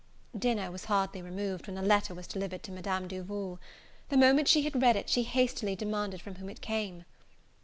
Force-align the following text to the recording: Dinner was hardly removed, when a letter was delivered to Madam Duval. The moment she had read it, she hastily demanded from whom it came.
Dinner 0.35 0.71
was 0.71 0.85
hardly 0.85 1.21
removed, 1.21 1.67
when 1.67 1.77
a 1.77 1.83
letter 1.83 2.15
was 2.15 2.25
delivered 2.25 2.63
to 2.63 2.71
Madam 2.71 3.07
Duval. 3.07 3.59
The 4.09 4.17
moment 4.17 4.47
she 4.47 4.63
had 4.63 4.81
read 4.81 4.95
it, 4.95 5.11
she 5.11 5.21
hastily 5.21 5.75
demanded 5.75 6.23
from 6.23 6.37
whom 6.37 6.49
it 6.49 6.59
came. 6.59 7.05